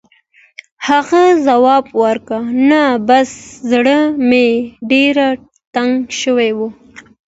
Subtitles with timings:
[0.87, 3.29] هغه ځواب ورکړ: «نه، بس
[3.71, 3.97] زړه
[4.29, 4.47] مې
[4.91, 5.15] ډېر
[5.75, 6.59] تنګ شوی و.